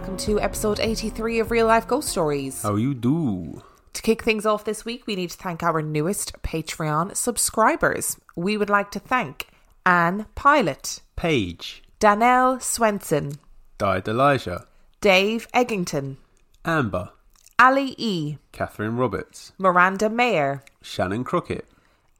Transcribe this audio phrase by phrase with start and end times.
[0.00, 2.62] Welcome to episode 83 of Real Life Ghost Stories.
[2.62, 3.62] How you do?
[3.92, 8.16] To kick things off this week, we need to thank our newest Patreon subscribers.
[8.34, 9.48] We would like to thank
[9.84, 13.32] Anne Pilot, Paige, Danelle Swenson,
[13.76, 14.64] Died Elijah,
[15.02, 16.16] Dave Eggington,
[16.64, 17.10] Amber,
[17.58, 21.66] Ali E., Catherine Roberts, Miranda Mayer, Shannon Crockett,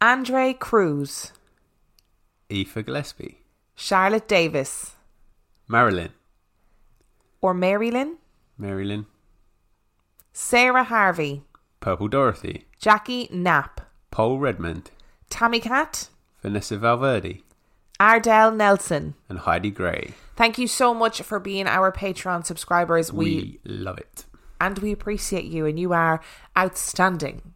[0.02, 1.32] Andre Cruz,
[2.52, 3.38] Aoife Gillespie,
[3.74, 4.96] Charlotte Davis,
[5.66, 6.10] Marilyn,
[7.40, 8.16] or Marilyn?
[8.58, 9.06] Marilyn,
[10.32, 11.42] Sarah Harvey,
[11.80, 14.90] Purple Dorothy, Jackie Knapp, Paul Redmond,
[15.28, 16.08] Tammy Cat,
[16.42, 17.42] Vanessa Valverde,
[17.98, 19.14] Ardell Nelson.
[19.28, 20.12] and Heidi Gray.
[20.36, 23.12] Thank you so much for being our Patreon subscribers.
[23.12, 24.24] We, love it.
[24.60, 26.20] and we appreciate you, and you are
[26.56, 27.54] outstanding.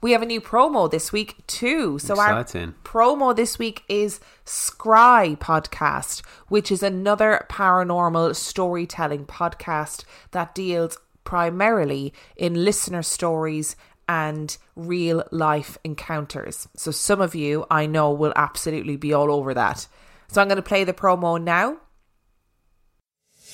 [0.00, 1.98] We have a new promo this week too.
[1.98, 2.68] So Exciting.
[2.68, 10.98] our promo this week is Scry Podcast, which is another paranormal storytelling podcast that deals
[11.24, 13.76] primarily in listener stories
[14.08, 16.68] and real life encounters.
[16.76, 19.86] So some of you I know will absolutely be all over that.
[20.28, 21.78] So I'm going to play the promo now.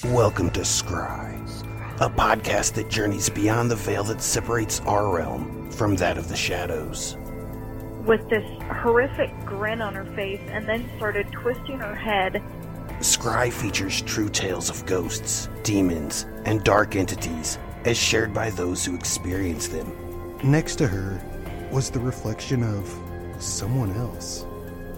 [0.05, 1.37] Welcome to Scry,
[2.00, 6.37] a podcast that journeys beyond the veil that separates our realm from that of the
[6.37, 7.16] shadows.
[8.06, 8.44] with this
[8.81, 12.43] horrific grin on her face and then started twisting her head.
[13.00, 18.94] Scry features true tales of ghosts, demons, and dark entities as shared by those who
[18.94, 19.93] experience them.
[20.43, 21.21] Next to her
[21.71, 22.88] was the reflection of
[23.38, 24.47] someone else.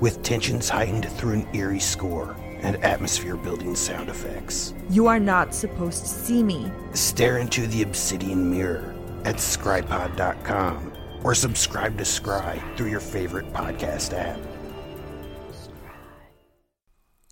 [0.00, 4.74] With tensions heightened through an eerie score and atmosphere building sound effects.
[4.90, 6.70] You are not supposed to see me.
[6.94, 10.92] Stare into the obsidian mirror at scrypod.com
[11.24, 14.38] or subscribe to Scry through your favorite podcast app.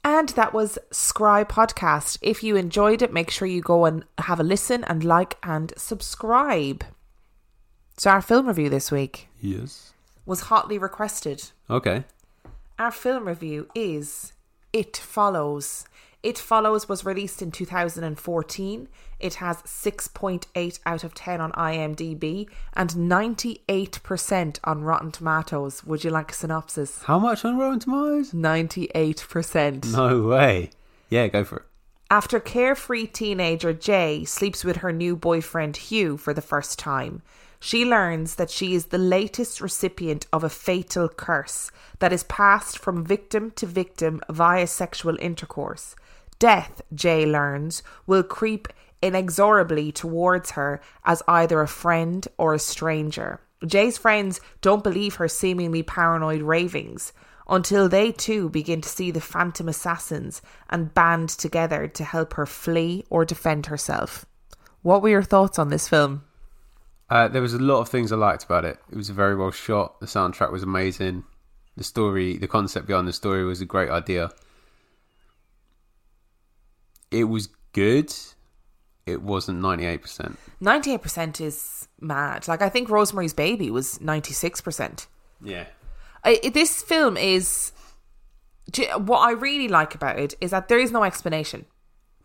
[0.03, 2.19] And that was Scry Podcast.
[2.23, 5.73] If you enjoyed it, make sure you go and have a listen and like and
[5.77, 6.85] subscribe.
[7.99, 9.93] So, our film review this week Yes.
[10.25, 11.51] was hotly requested.
[11.69, 12.05] Okay.
[12.79, 14.33] Our film review is
[14.73, 15.85] It Follows.
[16.23, 18.89] It Follows was released in 2014.
[19.19, 25.83] It has 6.8 out of 10 on IMDb and 98% on Rotten Tomatoes.
[25.85, 27.03] Would you like a synopsis?
[27.05, 28.33] How much on Rotten Tomatoes?
[28.33, 29.93] 98%.
[29.93, 30.71] No way.
[31.09, 31.63] Yeah, go for it.
[32.11, 37.23] After carefree teenager Jay sleeps with her new boyfriend Hugh for the first time,
[37.61, 42.79] she learns that she is the latest recipient of a fatal curse that is passed
[42.79, 45.95] from victim to victim via sexual intercourse.
[46.39, 48.67] Death, Jay learns, will creep
[49.03, 53.41] inexorably towards her as either a friend or a stranger.
[53.67, 57.13] Jay's friends don't believe her seemingly paranoid ravings
[57.47, 62.47] until they too begin to see the phantom assassins and band together to help her
[62.47, 64.25] flee or defend herself.
[64.81, 66.23] What were your thoughts on this film?
[67.11, 68.79] Uh, there was a lot of things I liked about it.
[68.91, 69.99] It was very well shot.
[69.99, 71.25] The soundtrack was amazing.
[71.77, 74.31] The story, the concept behind the story was a great idea.
[77.11, 78.15] It was good.
[79.07, 80.37] It wasn't 98%.
[80.63, 82.47] 98% is mad.
[82.47, 85.07] Like, I think Rosemary's Baby was 96%.
[85.43, 85.65] Yeah.
[86.25, 87.73] I, this film is.
[88.99, 91.65] What I really like about it is that there is no explanation.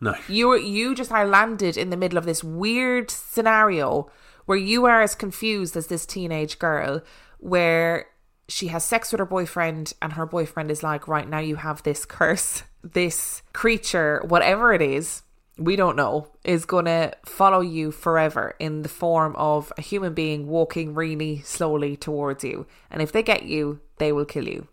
[0.00, 0.14] No.
[0.28, 4.08] You you just are landed in the middle of this weird scenario
[4.46, 7.02] where you are as confused as this teenage girl,
[7.38, 8.06] where
[8.48, 11.82] she has sex with her boyfriend, and her boyfriend is like, "Right now, you have
[11.82, 15.22] this curse, this creature, whatever it is."
[15.58, 20.48] We don't know, is gonna follow you forever in the form of a human being
[20.48, 22.66] walking really slowly towards you.
[22.90, 24.68] And if they get you, they will kill you.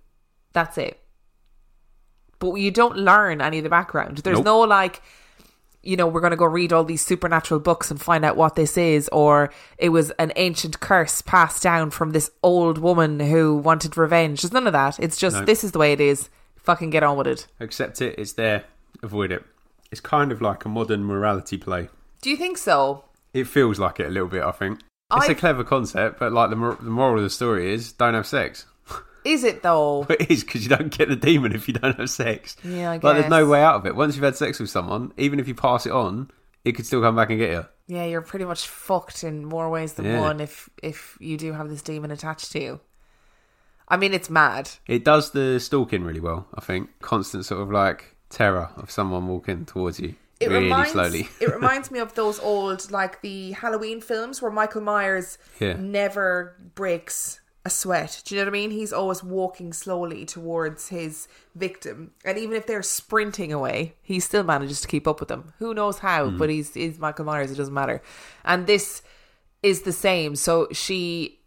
[0.51, 0.99] That's it
[2.43, 4.17] but you don't learn any of the background.
[4.17, 4.45] There's Nope.
[4.45, 5.01] no like
[5.83, 8.55] you know, we're going to go read all these supernatural books and find out what
[8.55, 13.57] this is, or it was an ancient curse passed down from this old woman who
[13.57, 14.41] wanted revenge.
[14.41, 14.99] There's none of that.
[14.99, 15.45] It's just No.
[15.45, 16.29] this is the way it is.
[16.55, 17.47] Fucking get on with it.
[17.59, 18.15] Accept it.
[18.17, 18.63] It's there.
[19.01, 19.43] Avoid it.
[19.91, 21.89] It's kind of like a modern morality play.
[22.21, 23.03] Do you think so?
[23.33, 24.41] It feels like it a little bit.
[24.43, 24.79] I think
[25.15, 27.91] it's a I've- clever concept, but like the mor- the moral of the story is
[27.91, 28.65] don't have sex.
[29.25, 30.05] Is it though?
[30.09, 32.55] It is because you don't get the demon if you don't have sex.
[32.63, 33.03] Yeah, I guess.
[33.03, 33.95] Like there's no way out of it.
[33.95, 36.29] Once you've had sex with someone, even if you pass it on,
[36.65, 37.65] it could still come back and get you.
[37.87, 40.19] Yeah, you're pretty much fucked in more ways than Yeah.
[40.21, 42.79] one if if you do have this demon attached to you.
[43.87, 44.69] I mean, it's mad.
[44.87, 46.47] It does the stalking really well.
[46.55, 50.91] I think constant sort of like terror of someone walking towards you It really reminds
[50.93, 51.27] slowly.
[51.41, 55.73] it reminds me of those old like the Halloween films where Michael Myers Yeah.
[55.73, 58.21] never breaks a sweat.
[58.25, 58.71] Do you know what I mean?
[58.71, 64.43] He's always walking slowly towards his victim, and even if they're sprinting away, he still
[64.43, 65.53] manages to keep up with them.
[65.59, 66.29] Who knows how?
[66.29, 66.37] Hmm.
[66.37, 67.51] But he's he's Michael Myers.
[67.51, 68.01] It doesn't matter.
[68.43, 69.01] And this
[69.61, 70.35] is the same.
[70.35, 71.39] So she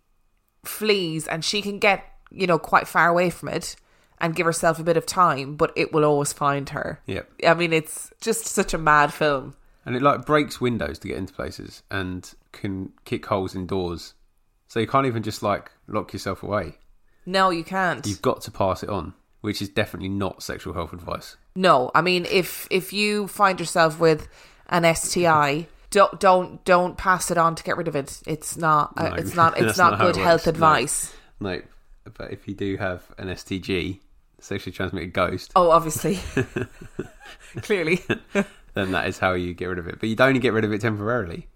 [0.65, 3.77] flees, and she can get you know quite far away from it.
[4.19, 7.03] And give herself a bit of time, but it will always find her.
[7.05, 7.33] Yep.
[7.47, 9.55] I mean, it's just such a mad film.
[9.85, 14.15] And it like breaks windows to get into places and can kick holes in doors.
[14.69, 16.79] So you can't even just like lock yourself away.
[17.25, 18.07] No, you can't.
[18.07, 21.37] You've got to pass it on, which is definitely not sexual health advice.
[21.55, 24.29] No, I mean if if you find yourself with
[24.69, 28.21] an STI, don't don't don't pass it on to get rid of it.
[28.27, 30.47] It's not uh, No, it's not it's not, not good it health works.
[30.47, 30.51] No.
[30.51, 31.15] advice.
[31.41, 31.63] No,
[32.17, 34.01] but if you do have an STG,
[34.39, 36.19] sexually transmitted ghost, Oh, obviously.
[37.63, 38.01] Clearly.
[38.75, 39.99] then that is how you get rid of it.
[40.01, 41.49] But you'd only get rid of it temporarily.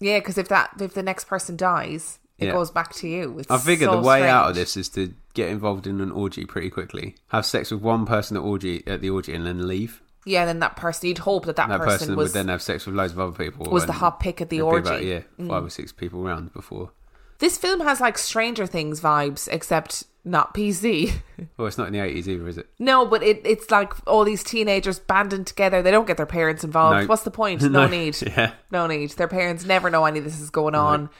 [0.00, 2.52] yeah, because if that if the next person dies, it Yeah.
[2.52, 3.38] goes back to you.
[3.38, 6.10] It's I figure so the way out of this is to get involved in an
[6.10, 7.14] orgy pretty quickly.
[7.28, 10.02] Have sex with one person at orgy at the orgy and then leave.
[10.24, 12.62] Yeah, then that person you'd hope that that, that person, person, was would then have
[12.62, 13.70] sex with loads of other people.
[13.72, 15.06] was the hot pick at the there'd about, orgy.
[15.06, 15.48] yeah, Mm.
[15.48, 16.90] five or six people around before.
[17.38, 21.12] This film has like Stranger Things vibes, except not PC.
[21.56, 22.68] Well, it's not in the eighties either, is it?
[22.78, 25.82] No, but it, it's like all these teenagers banding together.
[25.82, 27.00] They don't get their parents involved.
[27.00, 27.06] No.
[27.06, 27.62] What's the point?
[27.62, 27.86] No, No.
[27.88, 28.16] need.
[28.22, 28.52] Yeah.
[28.70, 29.10] No need.
[29.10, 31.10] Their parents never know any of this is going on.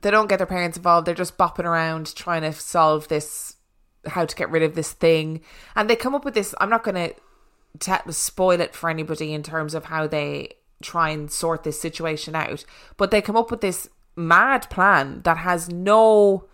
[0.00, 1.06] They don't get their parents involved.
[1.06, 3.56] They're just bopping around trying to solve this,
[4.06, 5.40] how to get rid of this thing.
[5.74, 6.54] And they come up with this.
[6.60, 7.14] I'm not going
[7.80, 12.36] to spoil it for anybody in terms of how they try and sort this situation
[12.36, 12.64] out.
[12.96, 16.44] But they come up with this mad plan that has no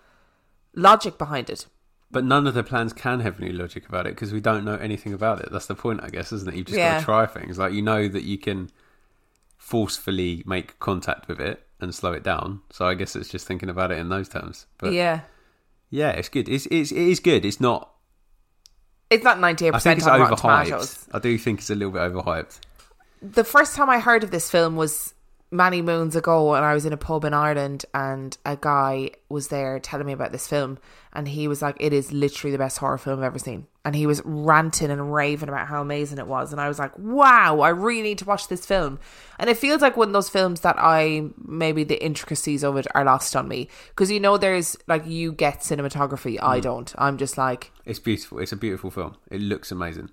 [0.75, 1.67] logic behind it.
[2.11, 4.77] But none of the plans can have any logic about it because we don't know
[4.77, 5.51] anything about it.
[5.51, 6.55] That's the point, I guess, isn't it?
[6.57, 7.59] You've just got to try things.
[7.59, 8.71] Like you know that you can
[9.57, 12.61] forcefully make contact with it and slow it down.
[12.71, 14.67] So I guess it's just thinking about it in those terms.
[14.79, 15.21] But yeah,
[15.91, 16.11] yeah.
[16.11, 16.49] it's good.
[16.49, 17.45] It's, it's it is good.
[17.45, 17.91] It's not.
[19.11, 20.95] It's not 98% I think it's on Rotten Tomatoes.
[20.95, 21.15] overhyped.
[21.15, 22.59] I do think it's a little bit overhyped.
[23.23, 25.15] the first time I heard of this film was
[25.53, 29.49] many moons ago, and I was in a pub in Ireland, and a guy was
[29.49, 30.79] there telling me about this film,
[31.13, 33.95] and he was like, "It is literally the best horror film I've ever seen," and
[33.95, 37.61] he was ranting and raving about how amazing it was, and I was like, "Wow,
[37.61, 38.99] I really need to watch this film,"
[39.39, 42.87] and it feels like one of those films that I maybe the intricacies of it
[42.95, 46.95] are lost on me because you know there's like you get cinematography, I don't.
[46.97, 47.73] I'm just like.
[47.85, 48.39] It's beautiful.
[48.39, 49.17] It's a beautiful film.
[49.31, 50.11] It looks amazing.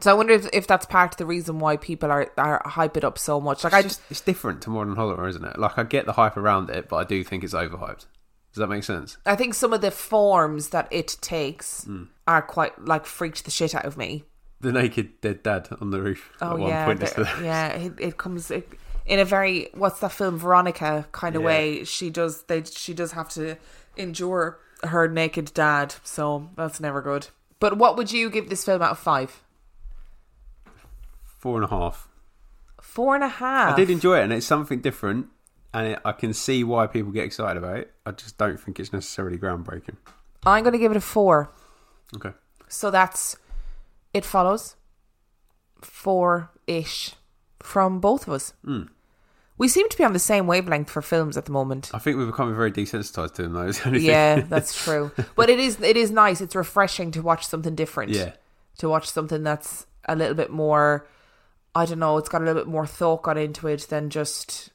[0.00, 2.96] So I wonder if, if that's part of the reason why people are are hype
[2.96, 3.62] it up so much.
[3.62, 5.58] Like I It's just it's different to modern horror, isn't it?
[5.58, 8.06] Like I get the hype around it, but I do think it's overhyped.
[8.52, 9.16] Does that make sense?
[9.24, 12.04] I think some of the forms that it takes Hmm.
[12.26, 14.24] Are quite like freaked the shit out of me.
[14.60, 17.68] The naked dead dad on the roof Oh at one yeah, the- yeah.
[17.72, 18.68] It, it comes it,
[19.06, 21.46] in a very what's that film Veronica kind of Yeah.
[21.46, 21.84] way.
[21.84, 23.56] She does they she does have to
[23.96, 27.28] endure her naked dad, so that's never good.
[27.58, 29.42] But what would you give this film out of five?
[31.38, 32.08] Four and a half.
[32.80, 33.72] Four and a half.
[33.72, 35.26] I did enjoy it, and it's something different,
[35.74, 37.92] and it, I can see why people get excited about it.
[38.06, 39.96] I just don't think it's necessarily groundbreaking.
[40.44, 41.50] I'm going to give it a four.
[42.16, 42.30] Okay.
[42.68, 43.36] So that's
[44.14, 44.76] it follows
[45.80, 47.14] four ish
[47.60, 48.52] from both of us.
[48.64, 48.84] Hmm.
[49.58, 51.90] We seem to be on the same wavelength for films at the moment.
[51.94, 53.62] I think we're becoming very desensitized to them, though.
[53.62, 54.08] is the only thing.
[54.08, 55.12] Yeah, that's true.
[55.36, 56.40] But it is it is nice.
[56.40, 58.10] It's refreshing to watch something different.
[58.10, 58.32] Yeah.
[58.78, 61.06] To watch something that's a little bit more
[61.74, 64.70] I don't know, it's got a little bit more thought got into it than just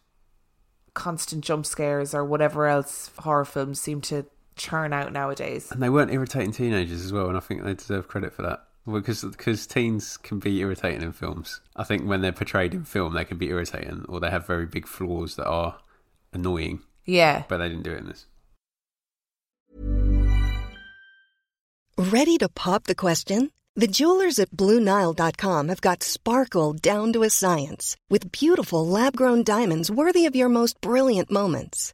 [0.94, 4.26] constant jump scares or whatever else horror films seem to
[4.58, 5.72] churn out nowadays.
[5.72, 8.64] And they weren't irritating teenagers as well, and I think they deserve credit for that.
[8.86, 11.60] Because because teens can be irritating in films.
[11.76, 14.66] I think when they're portrayed in film, they can be irritating, or they have very
[14.66, 15.78] big flaws that are
[16.32, 16.80] annoying.
[17.06, 17.44] Yeah.
[17.50, 18.26] But they didn't do it in this.
[21.98, 23.52] Ready to pop the question?
[23.76, 29.44] The jewelers at BlueNile.com have got sparkle down to a science with beautiful lab grown
[29.44, 31.94] diamonds worthy of your most brilliant moments.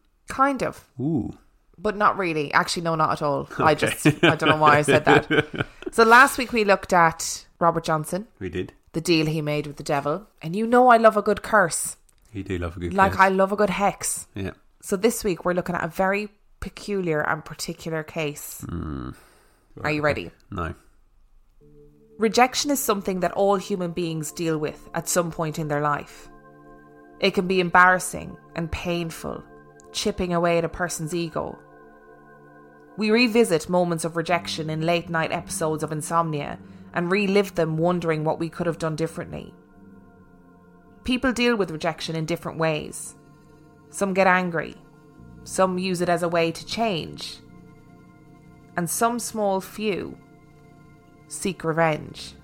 [0.31, 1.33] Kind of, Ooh.
[1.77, 2.53] but not really.
[2.53, 3.49] Actually, no, not at all.
[3.57, 5.67] I just, I don't know why I said that.
[5.93, 8.71] So last week we looked at Robert Johnson, We did.
[8.93, 10.25] the deal he made with the devil.
[10.41, 11.97] And you know I love a good curse.
[12.31, 13.19] You do love a good Like curse.
[13.19, 14.25] I love a good hex.
[14.33, 14.51] Yeah.
[14.81, 16.29] So this week we're looking at a very
[16.61, 18.63] peculiar and particular case.
[18.69, 19.09] Hmm.
[19.83, 20.31] Are you ready?
[20.49, 20.73] No.
[22.17, 26.29] Rejection is something that all human beings deal with at some point in their life.
[27.19, 29.43] It can be embarrassing and painful,
[29.93, 31.57] chipping away at a person's ego.
[32.97, 36.59] We revisit moments of rejection in late night episodes of Insomnia
[36.93, 39.53] and relive them wondering what we could have done differently.
[41.03, 43.15] People deal with rejection in different ways.
[43.89, 44.75] Some get angry,
[45.43, 47.39] some use it as a way to change,
[48.77, 50.17] and some small few
[51.27, 52.35] seek revenge.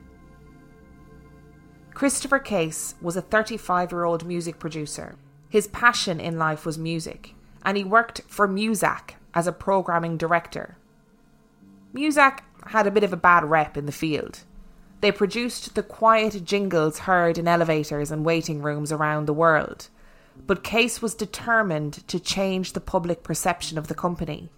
[1.93, 5.15] Christopher Case was a 35 year old music producer.
[5.49, 7.33] His passion in life was music,
[7.67, 10.77] and he worked for Muzak as a programming director.
[11.93, 14.39] Muzak had a bit of a bad rep in the field.
[15.01, 19.89] They produced the quiet jingles heard in elevators and waiting rooms around the world.
[20.47, 24.49] But Case was determined to change the public perception of the company.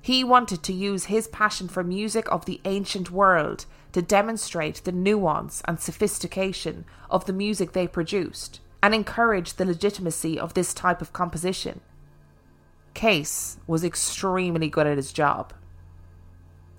[0.00, 4.92] He wanted to use his passion for music of the ancient world to demonstrate the
[4.92, 11.02] nuance and sophistication of the music they produced and encourage the legitimacy of this type
[11.02, 11.80] of composition.
[12.94, 15.52] Case was extremely good at his job.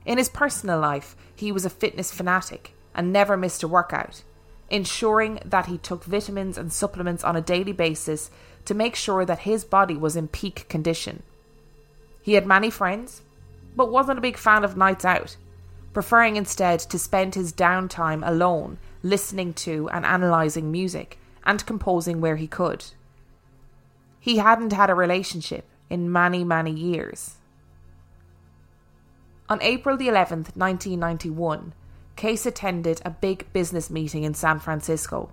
[0.05, 4.23] In his personal life, he was a fitness fanatic and never missed a workout,
[4.69, 8.31] ensuring that he took vitamins and supplements on a daily basis
[8.63, 11.21] to make sure that his body was in peak condition.
[12.21, 13.21] He had many friends,
[13.75, 15.35] but wasn't a big fan of nights out,
[15.93, 22.37] preferring instead to spend his downtime alone, listening to and analysing music and composing where
[22.37, 22.85] he could.
[24.19, 27.35] He hadn't had a relationship in many, many years.
[29.47, 31.73] On April the 11th, 1991,
[32.15, 35.31] Case attended a big business meeting in San Francisco.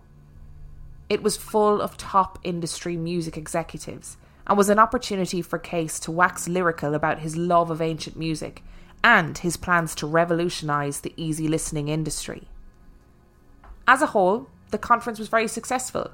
[1.08, 4.16] It was full of top industry music executives
[4.46, 8.62] and was an opportunity for Case to wax lyrical about his love of ancient music
[9.04, 12.48] and his plans to revolutionise the easy listening industry.
[13.86, 16.10] As a whole, the conference was very successful.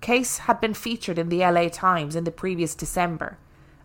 [0.00, 3.36] Case had been featured in the LA Times in the previous December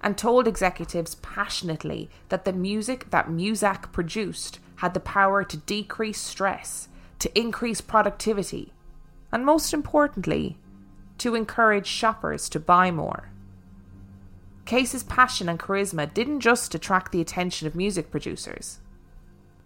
[0.06, 6.22] and told executives passionately that the music that Muzak produced had the power to decrease
[6.22, 8.72] stress, to increase productivity,
[9.32, 10.60] and most importantly,
[11.18, 13.32] to encourage shoppers to buy more.
[14.66, 18.80] Case's passion and charisma didn't just attract the attention of music producers,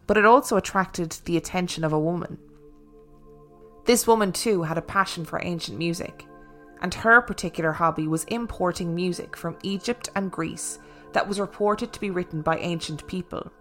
[0.07, 2.37] but it also attracted the attention of a woman.
[3.85, 6.25] This woman, too, had a passion for ancient music,
[6.81, 10.79] and her particular hobby was importing music from Egypt and Greece
[11.13, 13.51] that was reported to be written by ancient people.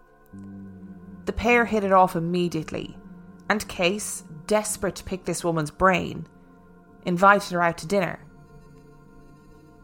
[1.25, 2.97] The pair hit it off immediately,
[3.49, 6.27] and Case, desperate to pick this woman's brain,
[7.05, 8.21] invited her out to dinner.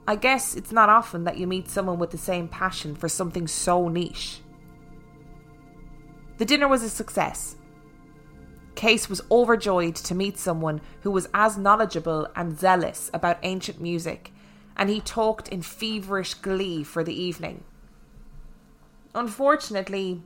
[0.06, 3.46] I guess it's not often that you meet someone with the same passion for something
[3.46, 4.40] so niche.
[6.36, 7.56] The dinner was a success.
[8.74, 14.32] Case was overjoyed to meet someone who was as knowledgeable and zealous about ancient music,
[14.76, 17.64] and he talked in feverish glee for the evening.
[19.14, 20.22] Unfortunately,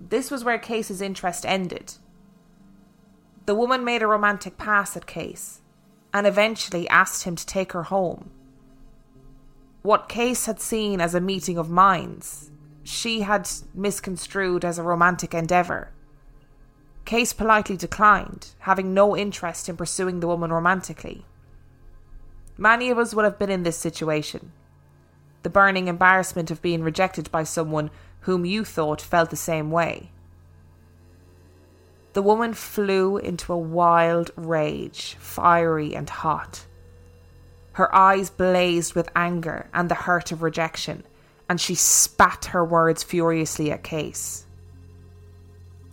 [0.00, 1.94] this was where Case's interest ended.
[3.46, 5.60] The woman made a romantic pass at Case
[6.14, 8.30] and eventually asked him to take her home.
[9.82, 12.52] What Case had seen as a meeting of minds,
[12.84, 15.90] she had misconstrued as a romantic endeavour.
[17.04, 21.24] Case politely declined, having no interest in pursuing the woman romantically.
[22.56, 24.52] Many of us would have been in this situation.
[25.42, 27.90] The burning embarrassment of being rejected by someone
[28.20, 30.10] whom you thought felt the same way.
[32.12, 36.66] The woman flew into a wild rage, fiery and hot.
[37.72, 41.04] Her eyes blazed with anger and the hurt of rejection,
[41.48, 44.46] and she spat her words furiously at Case.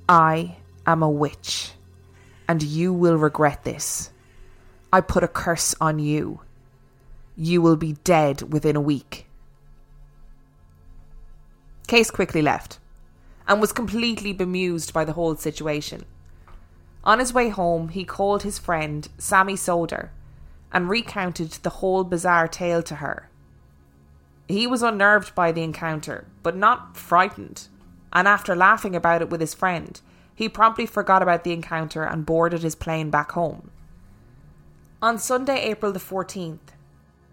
[0.08, 0.58] I
[0.92, 1.72] am a witch,
[2.48, 4.12] and you will regret this.
[4.92, 6.42] I put a curse on you.
[7.36, 9.28] You will be dead within a week.
[11.88, 12.80] Case quickly left
[13.50, 16.06] and was completely bemused by the whole situation.
[17.04, 20.10] On his way home, he called his friend, Sammy Soder,
[20.72, 23.28] and recounted the whole bizarre tale to her.
[24.48, 27.68] He was unnerved by the encounter, but not frightened,
[28.14, 30.00] and after laughing about it with his friend,
[30.40, 33.72] he promptly forgot about the encounter and boarded his plane back home.
[35.02, 36.72] On Sunday, April the 14th,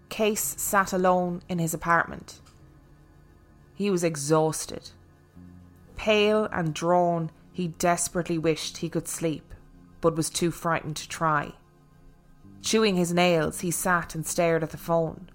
[0.09, 2.41] Case sat alone in his apartment.
[3.73, 4.89] He was exhausted.
[5.95, 9.53] Pale and drawn, he desperately wished he could sleep,
[10.01, 11.53] but was too frightened to try.
[12.61, 15.29] Chewing his nails, he sat and stared at the phone.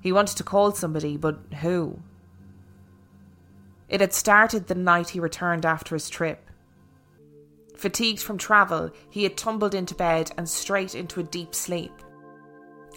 [0.00, 1.98] He wanted to call somebody, but who?
[3.88, 6.50] It had started the night he returned after his trip.
[7.76, 11.92] Fatigued from travel, he had tumbled into bed and straight into a deep sleep.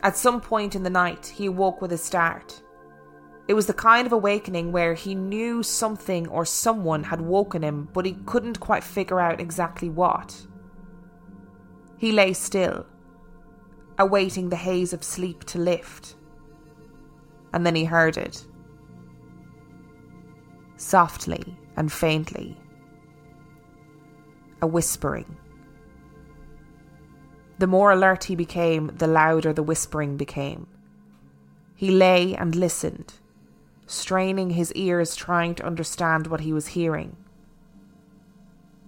[0.03, 2.62] At some point in the night, he awoke with a start.
[3.48, 7.89] It was the kind of awakening where he knew something or someone had woken him,
[7.93, 10.48] but he couldn't quite figure out exactly what.
[11.98, 12.86] He lay still,
[14.00, 16.15] awaiting the haze of sleep to lift.
[17.53, 18.45] And then he heard it.
[20.81, 22.57] Softly and faintly.
[24.63, 25.38] A whispering.
[27.59, 30.65] The more alert he became, the louder the whispering became.
[31.75, 33.13] He lay and listened,
[33.85, 37.15] straining his ears trying to understand what he was hearing.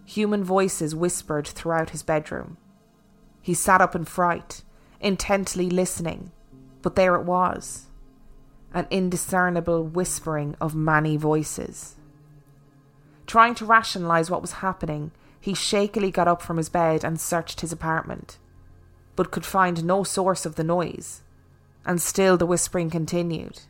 [0.05, 2.57] Human voices whispered throughout his bedroom.
[3.39, 4.63] He sat up in fright,
[4.99, 6.31] intently listening,
[6.81, 7.85] but there it was
[8.73, 11.95] an indiscernible whispering of many voices.
[13.27, 17.61] Trying to rationalise what was happening, he shakily got up from his bed and searched
[17.61, 18.37] his apartment
[19.15, 21.21] but could find no source of the noise,
[21.85, 23.61] and still the whispering continued.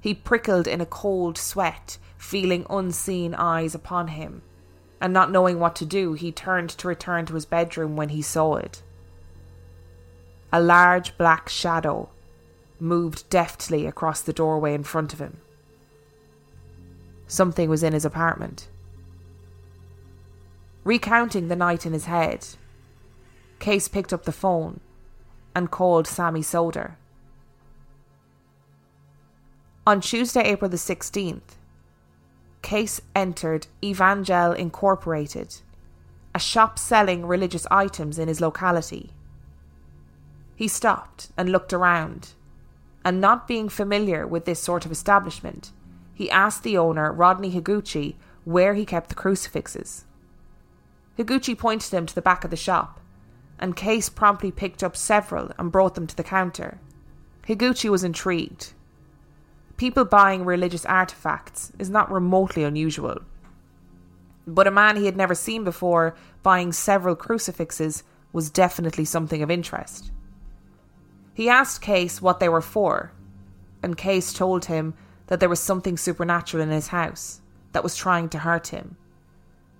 [0.00, 4.42] He prickled in a cold sweat, feeling unseen eyes upon him,
[5.00, 8.22] and not knowing what to do, he turned to return to his bedroom when he
[8.22, 8.82] saw it.
[10.52, 12.08] A large black shadow
[12.80, 15.38] moved deftly across the doorway in front of him.
[17.26, 18.68] Something was in his apartment.
[20.84, 22.46] Recounting the night in his head,
[23.58, 24.80] Case picked up the phone
[25.54, 26.94] and called Sammy Soder.
[29.86, 31.56] On Tuesday, April the 16th,
[32.62, 35.56] Case entered Evangel Incorporated,
[36.34, 39.10] a shop selling religious items in his locality.
[40.54, 42.34] He stopped and looked around,
[43.04, 45.72] and not being familiar with this sort of establishment,
[46.14, 50.04] he asked the owner, Rodney Higuchi, where he kept the crucifixes.
[51.18, 53.00] Higuchi pointed him to the back of the shop
[53.60, 56.80] and Case promptly picked up several and brought them to the counter.
[57.46, 58.72] Higuchi was intrigued.
[59.76, 63.18] People buying religious artifacts is not remotely unusual.
[64.46, 69.50] But a man he had never seen before buying several crucifixes was definitely something of
[69.50, 70.10] interest.
[71.34, 73.12] He asked Case what they were for,
[73.82, 74.94] and Case told him
[75.28, 77.40] that there was something supernatural in his house
[77.72, 78.96] that was trying to hurt him,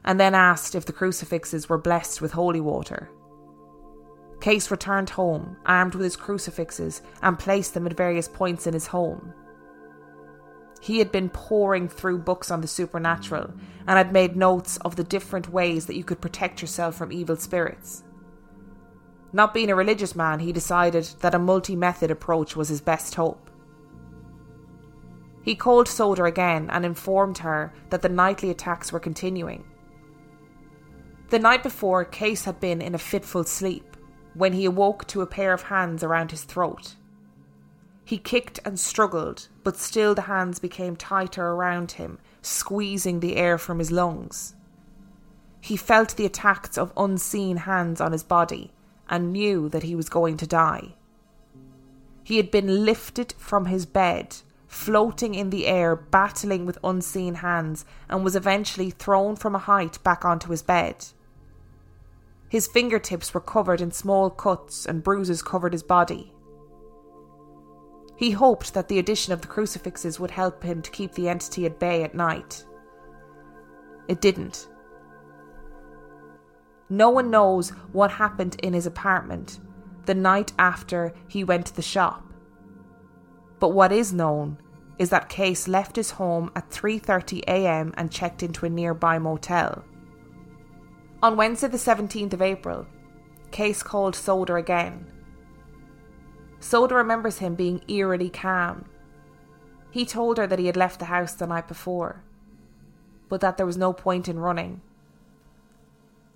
[0.04, 3.10] and then asked if the crucifixes were blessed with holy water.
[4.40, 8.86] Case returned home, armed with his crucifixes, and placed them at various points in his
[8.86, 9.34] home.
[10.80, 13.52] He had been poring through books on the supernatural
[13.86, 17.36] and had made notes of the different ways that you could protect yourself from evil
[17.36, 18.02] spirits.
[19.32, 23.14] Not being a religious man, he decided that a multi method approach was his best
[23.14, 23.50] hope.
[25.42, 29.64] He called Soder again and informed her that the nightly attacks were continuing.
[31.30, 33.96] The night before, Case had been in a fitful sleep
[34.34, 36.96] when he awoke to a pair of hands around his throat.
[38.04, 43.56] He kicked and struggled, but still the hands became tighter around him, squeezing the air
[43.58, 44.56] from his lungs.
[45.60, 48.72] He felt the attacks of unseen hands on his body
[49.10, 50.94] and knew that he was going to die.
[52.22, 54.36] He had been lifted from his bed,
[54.68, 59.98] floating in the air, battling with unseen hands, and was eventually thrown from a height
[60.04, 61.06] back onto his bed.
[62.48, 66.32] His fingertips were covered in small cuts, and bruises covered his body.
[68.16, 71.66] He hoped that the addition of the crucifixes would help him to keep the entity
[71.66, 72.64] at bay at night.
[74.08, 74.68] It didn't.
[76.90, 79.60] No one knows what happened in his apartment
[80.06, 82.24] the night after he went to the shop.
[83.60, 84.58] But what is known
[84.98, 87.94] is that Case left his home at 3:30 a.m.
[87.96, 89.84] and checked into a nearby motel.
[91.22, 92.86] On Wednesday the 17th of April,
[93.50, 95.06] Case called Soder again.
[96.60, 98.84] Soder remembers him being eerily calm.
[99.90, 102.24] He told her that he had left the house the night before,
[103.28, 104.82] but that there was no point in running.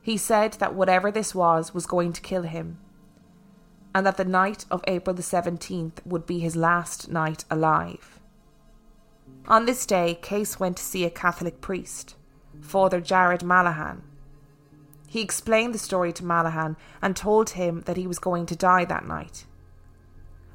[0.05, 2.79] He said that whatever this was was going to kill him
[3.95, 8.21] and that the night of April the 17th would be his last night alive.
[9.47, 12.17] On this day, Case went to see a Catholic priest,
[12.61, 14.01] Father Jared Malahan.
[15.07, 18.85] He explained the story to Malahan and told him that he was going to die
[18.85, 19.47] that night.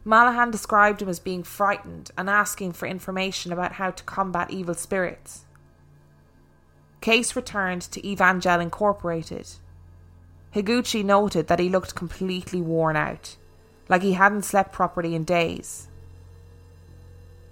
[0.06, 4.74] Malahan described him as being frightened and asking for information about how to combat evil
[4.74, 5.46] spirits.
[7.02, 9.48] Case returned to Evangel Incorporated
[10.54, 13.38] Higuchi noted that he looked completely worn out,
[13.88, 15.88] like he hadn't slept properly in days.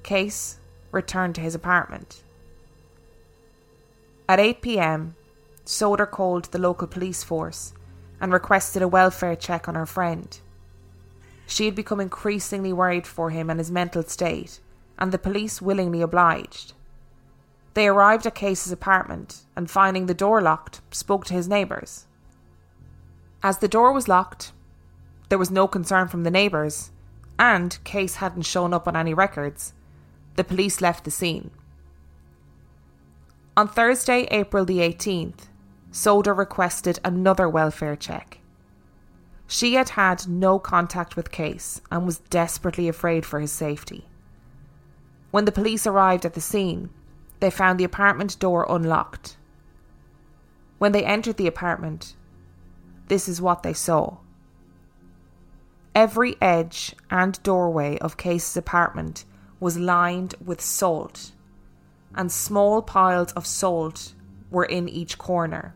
[0.03, 0.59] Case
[0.91, 2.23] returned to his apartment.
[4.27, 5.15] At 8 pm,
[5.65, 7.73] Soder called the local police force
[8.19, 10.39] and requested a welfare check on her friend.
[11.45, 14.59] She had become increasingly worried for him and his mental state,
[14.97, 16.73] and the police willingly obliged.
[17.77, 22.07] They arrived at Case's apartment and, finding the door locked, spoke to his neighbours.
[23.43, 24.51] As the door was locked,
[25.29, 26.89] there was no concern from the neighbours,
[27.37, 29.73] and Case hadn't shown up on any records.
[30.37, 31.51] The police left the scene.
[33.55, 35.45] On Thursday, April the 18th,
[35.91, 38.39] Soder requested another welfare check.
[39.45, 44.07] She had had no contact with Case and was desperately afraid for his safety.
[45.29, 46.89] When the police arrived at the scene,
[47.39, 49.37] they found the apartment door unlocked.
[50.77, 52.15] When they entered the apartment,
[53.07, 54.17] this is what they saw.
[55.95, 59.25] Every edge and doorway of Case's apartment
[59.59, 61.31] was lined with salt,
[62.13, 64.13] and small piles of salt
[64.51, 65.73] were in each corner.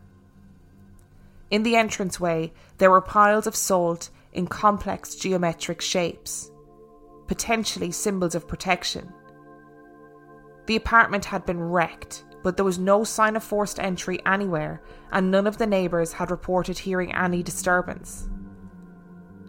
[1.50, 6.50] In the entranceway, there were piles of salt in complex geometric shapes,
[7.26, 9.12] potentially symbols of protection.
[10.66, 15.30] The apartment had been wrecked but there was no sign of forced entry anywhere, and
[15.30, 18.28] none of the neighbours had reported hearing any disturbance.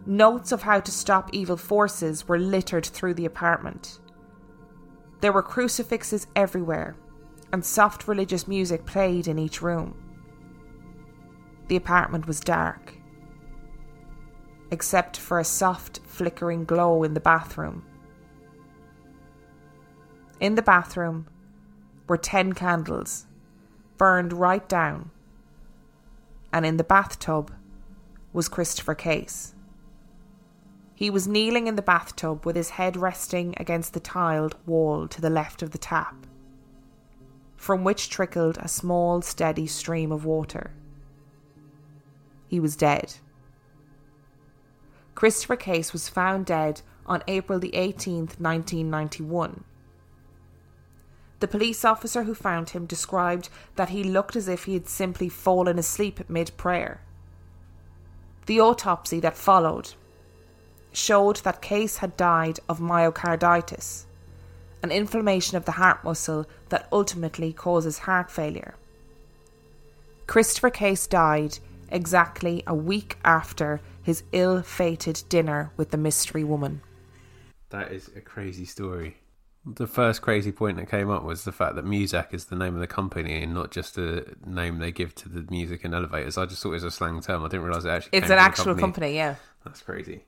[0.05, 3.99] Notes of how to stop evil forces were littered through the apartment.
[5.21, 6.95] There were crucifixes everywhere,
[7.51, 9.95] and soft religious music played in each room.
[11.67, 12.95] The apartment was dark,
[14.69, 17.85] except for a soft, flickering glow in the bathroom.
[20.39, 21.27] In the bathroom,
[22.07, 23.27] were ten candles,
[23.97, 25.11] burned right down,
[26.51, 27.53] and in the bathtub
[28.33, 29.53] was Christopher Case.
[30.95, 35.21] He was kneeling in the bathtub with his head resting against the tiled wall to
[35.21, 36.25] the left of the tap,
[37.55, 40.71] from which trickled a small, steady stream of water.
[42.47, 43.15] He was dead.
[45.15, 49.63] Christopher Case was found dead on April the 18th, 1991
[51.43, 55.27] the police officer who found him described that he looked as if he had simply
[55.27, 57.01] fallen asleep mid prayer.
[58.45, 59.91] The autopsy that followed
[60.93, 64.05] showed that Case had died of myocarditis,
[64.81, 68.75] an inflammation of the heart muscle that ultimately causes heart failure.
[70.27, 76.79] Christopher Case died exactly a week after his ill fated dinner with the mystery woman.
[77.69, 79.17] That is a crazy story.
[79.65, 82.73] The first crazy point that came up was the fact that Muzak is the name
[82.75, 86.37] of the company and not just a name they give to the music in elevators.
[86.37, 87.45] I just thought it was a slang term.
[87.45, 88.17] I didn't realize it actually.
[88.17, 88.81] It's an actual company.
[88.81, 89.15] company.
[89.15, 89.35] Yeah.
[89.63, 90.25] That's crazy.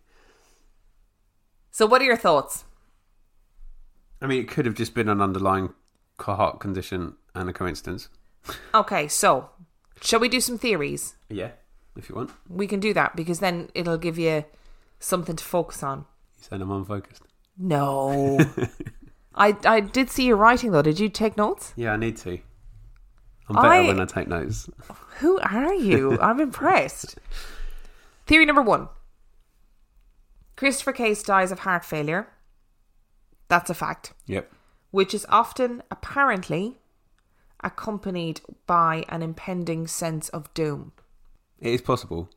[1.71, 2.63] So, what are your thoughts?
[4.21, 5.74] I mean, it could have just been an underlying
[6.17, 8.08] heart condition and a coincidence.
[8.74, 9.50] okay, so
[10.02, 11.15] shall we do some theories?
[11.30, 11.52] Yeah,
[11.98, 12.32] if you want.
[12.50, 14.45] We can do that because then it'll give you
[15.00, 16.06] something to focus on.
[16.38, 17.24] You said I'm unfocused.
[17.58, 18.39] No.
[19.36, 20.82] I I did see you writing though.
[20.82, 21.74] Did you take notes?
[21.76, 22.39] Yeah, I need to.
[23.48, 24.69] I'm better I, when I take notes.
[25.19, 26.19] Who are you?
[26.21, 27.17] I'm impressed.
[28.26, 28.89] Theory number one.
[30.56, 32.28] Christopher Case dies of heart failure.
[33.48, 34.13] That's a fact.
[34.26, 34.52] Yep.
[34.91, 36.80] which is often apparently
[37.63, 40.93] accompanied by an impending sense of doom.
[41.60, 42.30] It is possible.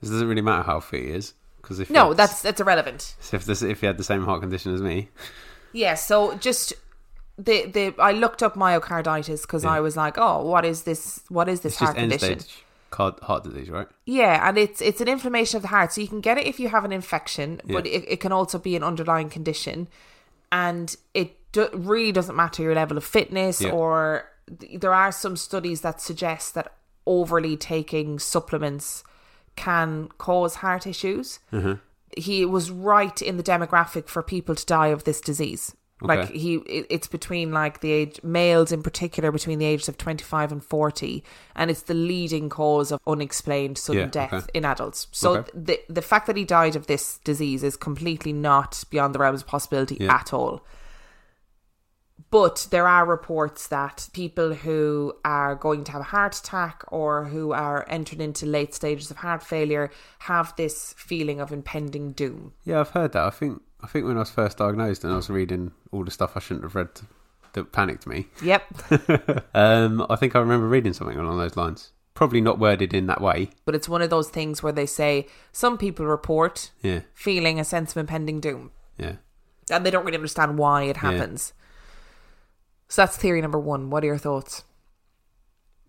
[0.00, 3.14] This doesn't really matter how fit he is because if No, that's that's irrelevant.
[3.32, 5.10] if this, if he had the same heart condition as me,
[5.76, 6.72] Yeah, so just
[7.38, 9.76] the the I looked up myocarditis because Yeah.
[9.76, 11.20] I was like, oh, what is this?
[11.28, 12.40] What is this it's heart condition?
[12.40, 12.62] stage
[12.92, 13.88] heart, disease, right?
[14.06, 15.92] Yeah, and it's it's an inflammation of the heart.
[15.92, 18.58] So you can get it if you have an infection, but it, it can also
[18.58, 19.88] be an underlying condition,
[20.50, 23.72] and it do, really doesn't matter your level of fitness Yeah.
[23.72, 26.72] or th- there are some studies that suggest that
[27.06, 29.04] overly taking supplements
[29.56, 31.38] can cause heart issues.
[31.52, 31.80] Mhm.
[32.16, 35.74] He was right in the demographic for people to die of this disease.
[36.02, 40.22] Like he, it's between like the age males in particular between the ages of twenty
[40.24, 44.46] five and forty, and it's the leading cause of unexplained sudden Yeah, death okay.
[44.52, 45.06] in adults.
[45.10, 45.50] So Okay.
[45.54, 49.40] the the fact that he died of this disease is completely not beyond the realms
[49.40, 50.14] of possibility Yeah.
[50.14, 50.60] at all.
[52.36, 57.24] But there are reports that people who are going to have a heart attack or
[57.24, 62.52] who are entering into late stages of heart failure have this feeling of impending doom.
[62.62, 63.24] Yeah, I've heard that.
[63.24, 66.10] I think I think when I was first diagnosed and I was reading all the
[66.10, 66.90] stuff I shouldn't have read
[67.54, 68.26] that panicked me.
[68.42, 68.64] Yep.
[69.54, 71.92] um, I think I remember reading something along those lines.
[72.12, 73.48] Probably not worded in that way.
[73.64, 77.64] But it's one of those things where they say some people report Yeah, feeling a
[77.64, 78.72] sense of impending doom.
[78.98, 79.16] yeah.
[79.70, 81.10] And they don't really understand why it Yeah.
[82.88, 83.90] So that's theory number one.
[83.90, 84.64] What are your thoughts?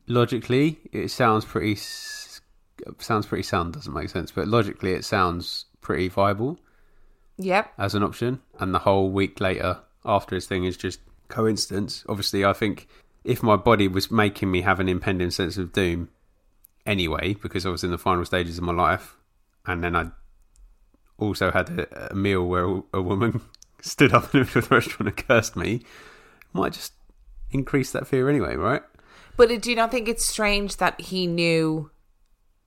[0.07, 3.73] Logically, it sounds pretty sounds pretty sound.
[3.73, 6.59] Doesn't make sense, but logically, it sounds pretty viable
[7.37, 7.71] Yep.
[7.77, 8.41] as an option.
[8.59, 12.03] And the whole week later after his thing is just coincidence.
[12.07, 12.87] Obviously, I think
[13.23, 16.09] if my body was making me have an impending sense of doom
[16.85, 19.17] anyway, because I was in the final stages of my life,
[19.65, 20.11] and then I
[21.17, 23.41] also had a, a meal where a woman
[23.81, 25.81] stood up in the middle of the restaurant and cursed me,
[26.53, 26.93] might just
[27.51, 28.81] increase that fear anyway, right?
[29.35, 31.91] But do you not think it's strange that he knew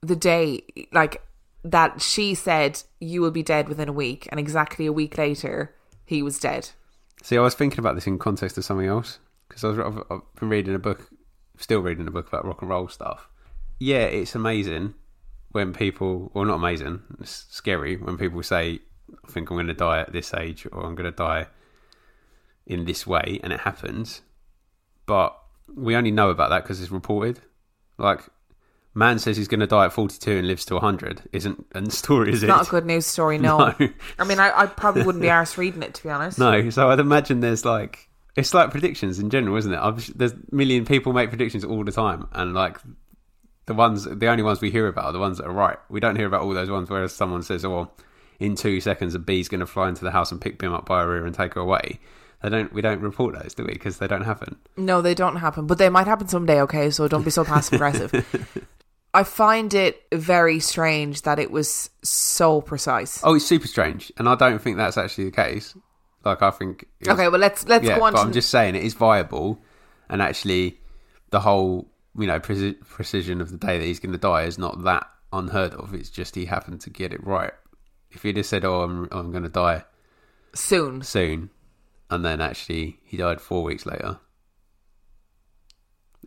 [0.03, 0.62] the day,
[0.93, 1.23] like
[1.64, 5.75] that she said you will be dead within a week, and exactly a week later
[6.07, 6.71] he was dead?
[7.23, 10.03] See, I was thinking about this in context of something else because I was I've,
[10.11, 11.11] I've been reading a book,
[11.59, 13.29] still reading a book about rock and roll stuff.
[13.79, 14.95] Yeah, it's amazing
[15.51, 18.79] when people, well, not amazing, it's scary when people say,
[19.25, 21.49] "I think I'm going to die at this age," or "I'm going to die
[22.66, 24.23] in this way," and it happens.
[25.07, 25.37] But
[25.75, 27.40] we only know about that because it's reported.
[27.99, 28.20] Like,
[28.94, 31.23] man says he's going to die at 42 and lives to 100.
[31.33, 32.46] Isn't a story, is It's it?
[32.49, 33.59] not a good news story, no.
[33.79, 33.88] No.
[34.18, 36.38] I mean, I, I probably wouldn't be arsed reading it, to be honest.
[36.38, 39.79] No, so I'd imagine there's like it's like predictions in general, isn't it?
[39.79, 42.79] I've, there's a million people make predictions all the time, and like
[43.66, 45.77] the ones, the only ones we hear about are the ones that are right.
[45.88, 47.90] We don't hear about all those ones where someone says, "Oh,
[48.38, 50.87] in two seconds a bee's going to fly into the house and pick Bim up
[50.87, 51.99] by her ear and take her away."
[52.42, 52.72] They don't.
[52.72, 53.72] We don't report those, do we?
[53.74, 54.57] Because they don't happen.
[54.76, 56.90] No, they don't happen, but they might happen someday, okay?
[56.90, 58.66] So don't be so passive aggressive.
[59.14, 63.20] I find it very strange that it was so precise.
[63.24, 65.74] Oh, it's super strange, and I don't think that's actually the case.
[66.24, 66.87] Like I think.
[67.00, 68.94] was- Okay, well, let's- let's yeah, go on But to- I'm just saying it is
[68.94, 69.59] viable,
[70.09, 70.79] and actually,
[71.31, 74.59] the whole you know preci- precision of the day that he's going to die is
[74.59, 75.92] not that unheard of.
[75.94, 77.53] It's just he happened to get it right.
[78.12, 79.85] If he'd have said, "Oh, I'm I'm going to die
[80.55, 81.03] Soon.
[81.03, 81.50] soon,"
[82.11, 84.18] and then actually he died four weeks later,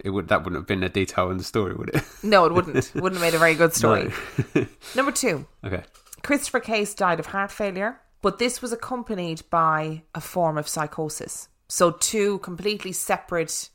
[0.04, 2.04] it would that wouldn't have been a detail in the story, would it?
[2.24, 2.92] No, it wouldn't.
[2.96, 4.12] wouldn't have made a very good story.
[4.56, 4.66] No.
[4.96, 5.46] Number two.
[5.64, 5.84] okay.
[6.24, 11.50] Christopher Case died of heart failure, but this was accompanied by a form of psychosis.
[11.68, 13.70] So, two completely separate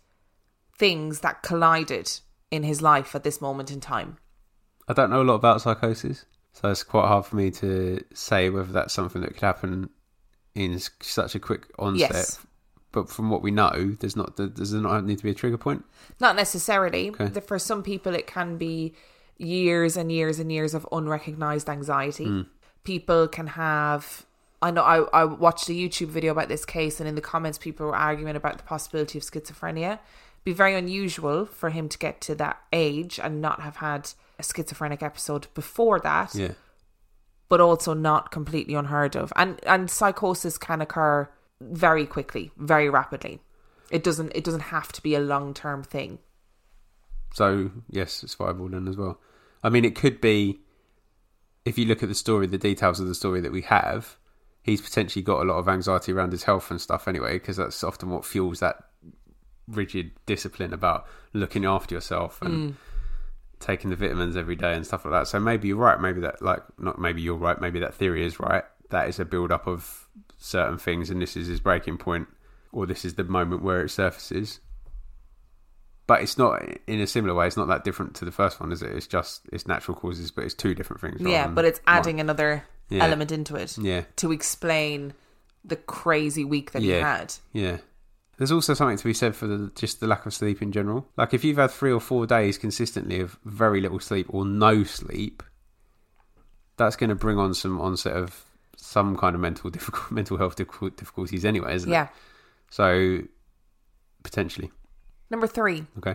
[0.77, 2.11] things that collided
[2.51, 4.17] in his life at this moment in time.
[4.89, 8.49] I don't know a lot about psychosis, so it's quite hard for me to say
[8.49, 9.91] whether that's something that could happen
[10.59, 12.11] in such a quick onset.
[12.11, 12.39] Yes.
[12.91, 15.59] But from what we know, there's not does there not need to be a trigger
[15.59, 15.85] point?
[16.21, 17.11] Not necessarily.
[17.11, 17.41] Okay.
[17.41, 18.95] For some people, it can be
[19.37, 22.27] years and years and years of unrecognized anxiety.
[22.27, 22.47] Mm.
[22.85, 24.27] People can have.
[24.61, 24.83] I know.
[24.83, 27.95] I, I watched a YouTube video about this case, and in the comments, people were
[27.95, 30.01] arguing about the possibility of schizophrenia.
[30.45, 34.43] Be very unusual for him to get to that age and not have had a
[34.43, 36.53] schizophrenic episode before that, Yeah.
[37.49, 39.33] But also not completely unheard of.
[39.37, 41.29] And and psychosis can occur
[41.61, 43.41] very quickly, very rapidly.
[43.91, 44.33] It doesn't.
[44.35, 46.19] It doesn't have to be a long term thing.
[47.35, 49.21] So yes, it's viable then as well.
[49.63, 50.61] I mean, it could be
[51.65, 54.17] if you look at the story, the details of the story that we have.
[54.63, 57.83] He's potentially got a lot of anxiety around his health and stuff anyway, because that's
[57.83, 58.77] often what fuels that
[59.67, 62.75] rigid discipline about looking after yourself and Mm.
[63.61, 65.29] Taking the vitamins every day and stuff like that.
[65.29, 66.01] So maybe you're right.
[66.01, 67.61] Maybe that, like, not maybe you're right.
[67.61, 68.65] Maybe that theory is right.
[68.91, 72.29] That is a build up of certain things, and this is his breaking point.
[72.71, 74.61] or this is the moment where it surfaces.
[76.07, 77.47] But it's not in a similar way.
[77.47, 78.91] It's not that different to the first one, is it?
[78.95, 81.21] It's just it's natural causes, but it's two different things.
[81.21, 81.97] Yeah, but it's one.
[81.97, 83.05] adding another Yeah.
[83.05, 84.03] element into it Yeah.
[84.17, 85.15] to explain
[85.65, 87.35] the crazy week that he had.
[87.53, 87.79] Yeah.
[88.39, 91.09] There's also something to be said for the, just the lack of sleep in general.
[91.17, 94.85] Like if you've had three or four days consistently of very little sleep or no
[94.85, 95.43] sleep,
[96.77, 98.45] that's going to bring on some onset of
[98.77, 102.05] some kind of mental difficult, mental health difficulties anyway, isn't Yeah.
[102.05, 102.07] it?
[102.07, 102.17] Yeah.
[102.71, 103.19] So
[104.23, 104.71] potentially,
[105.31, 106.15] Number three, okay,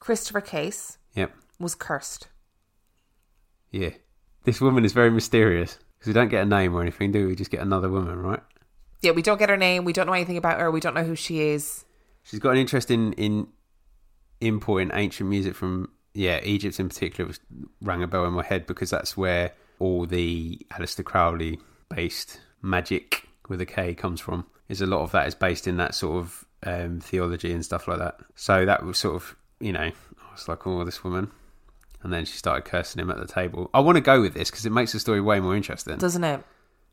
[0.00, 2.28] Christopher Case yep, was cursed.
[3.70, 3.90] yeah.
[4.44, 7.26] This woman is very mysterious because we don't get a name or anything, do we?
[7.28, 8.40] We just get another woman, right?
[9.02, 9.84] Yeah, we don't get her name.
[9.84, 10.70] We don't know anything about her.
[10.70, 11.84] We don't know who she is.
[12.22, 13.48] She's got an interest in, in
[14.40, 17.28] importing ancient music from yeah Egypt in particular.
[17.28, 17.40] Was,
[17.80, 23.28] rang a bell in my head because that's where all the Aleister Crowley based magic
[23.48, 24.46] with a K comes from.
[24.68, 27.86] Is a lot of that is based in that sort of um, theology and stuff
[27.86, 28.18] like that.
[28.34, 31.30] So that was sort of you know I was like oh this woman,
[32.02, 33.70] and then she started cursing him at the table.
[33.72, 35.98] I want to go with this because it makes the story way more interesting.
[35.98, 36.42] Doesn't it?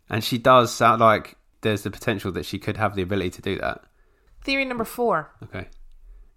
[0.10, 3.42] And she does sound like there's the potential that she could have the ability to
[3.42, 3.84] do that.
[4.44, 5.32] Theory number four.
[5.44, 5.68] Okay.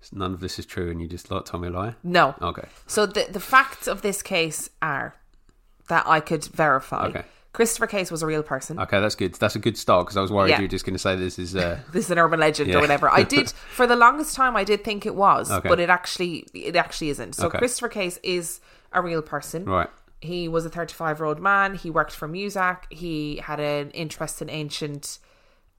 [0.00, 1.94] So none of this is true, and you just like told me a lie.
[2.02, 2.34] No.
[2.40, 2.68] Okay.
[2.86, 5.14] So the the facts of this case are
[5.88, 7.06] that I could verify.
[7.08, 7.24] Okay.
[7.52, 8.78] Christopher Case was a real person.
[8.78, 9.32] Okay, that's good.
[9.36, 10.58] That's a good start because I was worried Yeah.
[10.58, 11.56] you were just going to say this is.
[11.56, 12.76] Uh, This is an urban legend Yeah.
[12.76, 13.08] or whatever.
[13.08, 14.56] I did for the longest time.
[14.56, 15.66] I did think it was, Okay.
[15.68, 17.34] but it actually it actually isn't.
[17.34, 17.56] So Okay.
[17.58, 18.60] Christopher Case is
[18.92, 19.64] a real person.
[19.64, 19.88] right.
[20.20, 21.74] He was a 35 year old man.
[21.74, 22.84] He worked for Muzak.
[22.90, 25.18] He had an interest in ancient,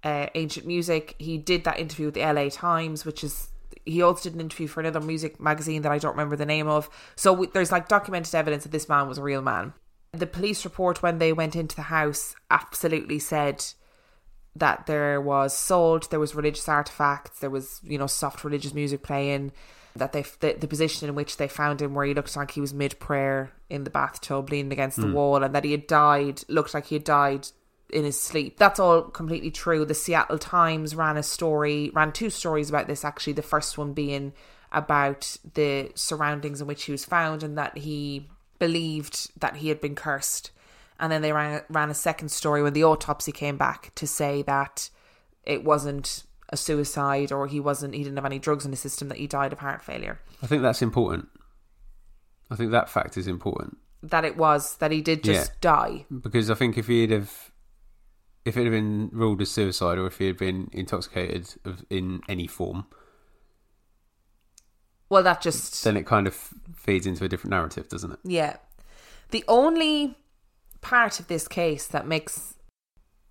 [0.04, 1.16] uh, ancient music.
[1.18, 3.50] He did that interview with the LA Times, which is.
[3.86, 6.68] He also did an interview for another music magazine that I don't remember the name
[6.68, 6.90] of.
[7.16, 9.74] So we, there's like documented evidence that this man was a real man.
[10.12, 13.64] The police report when they went into the house absolutely said
[14.60, 19.04] that there was salt, there was religious artifacts, there was you know soft religious music
[19.04, 19.52] playing.
[19.98, 22.62] That they the, the position in which they found him, where he looked like he
[22.62, 25.14] was mid prayer in the bathtub, leaning against the Hmm.
[25.14, 27.48] wall, and that he had died, looked like he had died
[27.90, 28.58] in his sleep.
[28.58, 29.86] That's all completely true.
[29.86, 33.34] The Seattle Times ran a story, ran two stories about this actually.
[33.34, 34.34] The first one being
[34.72, 38.28] about the surroundings in which he was found, and that he
[38.60, 40.52] believed that he had been cursed.
[41.00, 44.42] And then they ran ran a second story when the autopsy came back to say
[44.44, 44.90] that
[45.44, 49.10] it wasn't a suicide or he wasn't he didn't have any drugs in his system
[49.10, 50.20] that he died of heart failure.
[50.42, 51.28] I think that's important.
[52.50, 55.58] I think that fact is important That it was that he did just Yeah.
[55.62, 56.06] die.
[56.22, 57.52] because I think if he'd have,
[58.46, 62.22] if it had been ruled as suicide or if he had been intoxicated of, in
[62.30, 62.86] any form,
[65.10, 66.34] Well, that just then it kind of
[66.76, 68.20] feeds into a different narrative, doesn't it?
[68.24, 68.58] Yeah.
[69.32, 70.18] The only
[70.82, 72.56] part of this case that makes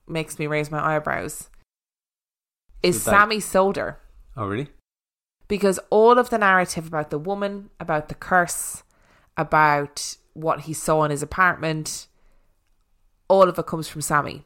[0.07, 1.49] makes me raise my eyebrows
[2.83, 3.97] is Sammy Soder.
[4.37, 4.69] Oh, really?
[5.49, 8.83] Because all of the narrative about the woman, about the curse,
[9.37, 12.07] about what he saw in his apartment,
[13.29, 14.45] all of it comes from Sammy.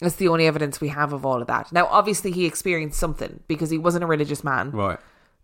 [0.00, 1.72] That's the only evidence we have of all of that.
[1.72, 4.70] Now, obviously, he experienced something because he wasn't a religious man.
[4.72, 4.98] Right.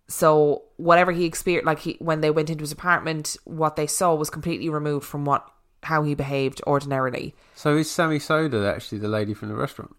[0.09, 4.15] So whatever he experienced, like he when they went into his apartment, what they saw
[4.15, 5.49] was completely removed from what
[5.85, 7.35] how he behaved ordinarily.
[7.55, 9.97] So is Sammy Soder actually the lady from the restaurant?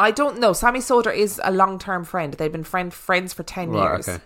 [0.00, 0.52] I don't know.
[0.52, 2.32] Sammy Soder is a long term friend.
[2.34, 3.82] They've been friend friends for ten Right.
[3.92, 4.08] years.
[4.08, 4.22] Okay.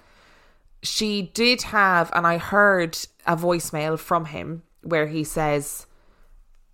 [0.83, 5.87] She did have, and I heard a voicemail from him where he says.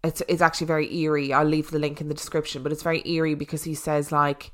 [0.02, 1.30] It's it's actually very eerie.
[1.30, 4.50] I'll leave the link in the description, but it's very eerie because he says like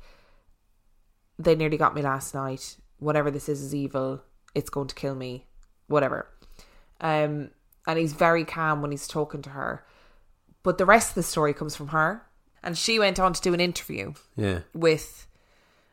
[1.39, 2.75] they nearly got me last night.
[2.99, 4.21] Whatever this is is evil.
[4.53, 5.45] It's going to kill me.
[5.87, 6.27] Whatever.
[6.99, 7.51] Um
[7.87, 9.85] and he's very calm when he's talking to her.
[10.63, 12.23] But the rest of the story comes from her.
[12.63, 14.59] And she went on to do an interview Yeah.
[14.73, 15.27] with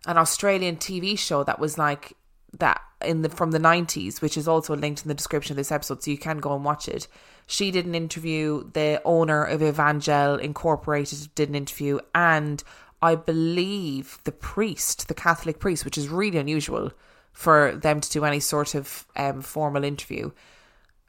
[0.07, 2.14] an Australian TV show that was like
[2.59, 5.72] that in the from the 90s which is also linked in the description of this
[5.72, 7.07] episode so you can go and watch it.
[7.46, 8.70] She did an interview.
[8.72, 11.98] The owner of Evangel Incorporated did an interview.
[12.14, 12.62] And
[13.03, 16.92] I believe the priest the Catholic priest which is really unusual
[17.33, 20.31] for them to do any sort of um, formal interview.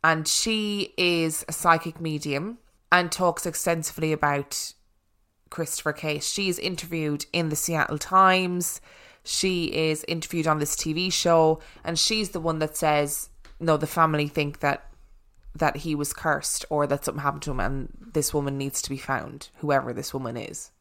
[0.04, 2.58] And she is a psychic medium
[2.92, 4.74] and talks extensively about
[5.56, 6.30] Christopher Case.
[6.30, 8.82] She's interviewed in the Seattle Times.
[9.24, 13.88] She is interviewed on this TV show, and she's the one that says, "No, the
[13.88, 14.92] family think that
[15.56, 18.90] that he was cursed or that something happened to him, and this woman needs to
[18.90, 20.72] be found, whoever this woman is."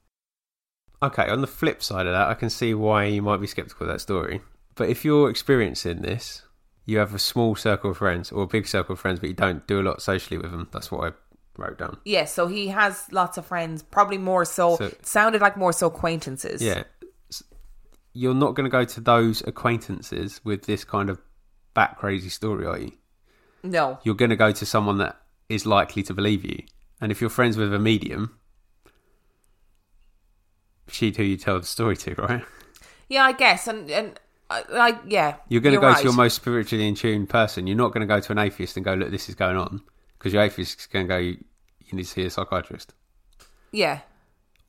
[1.01, 3.87] Okay, on the flip side of that, I can see why you might be skeptical
[3.87, 4.43] of that story.
[4.75, 6.43] But if you're experiencing this,
[6.85, 9.37] you have a small circle of friends or a big circle of friends, but you
[9.37, 10.69] don't do a lot socially with them.
[10.73, 11.17] That's what I
[11.57, 11.99] wrote down.
[12.05, 14.77] Yeah, so he has lots of friends, probably more so.
[14.77, 16.63] So- sounded like more so acquaintances.
[16.63, 16.85] Yeah.
[18.13, 21.21] you're not going to go to those acquaintances with this kind of
[21.75, 22.93] bat crazy story, are you?
[23.65, 23.99] No.
[24.05, 26.63] You're going to go to someone that is likely to believe you.
[27.01, 28.39] And if you're friends with a medium,
[30.89, 32.45] she'd who you tell the story to, right?
[33.09, 35.37] Yeah, I guess, and and uh, I, I yeah.
[35.49, 35.99] You're going to go right.
[35.99, 37.67] to your most spiritually in tune person.
[37.67, 39.83] You're not going to go to an atheist and go, "Look, this is going on,"
[40.25, 41.37] because your atheist to go, "You
[41.93, 42.95] need to see a psychiatrist."
[43.73, 44.01] Yeah,